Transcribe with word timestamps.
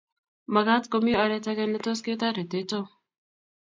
Magaat 0.55 0.85
komi 0.95 1.13
oret 1.23 1.45
age 1.53 1.65
netos 1.73 1.99
ketoreto 2.07 2.59
Tom 2.69 2.85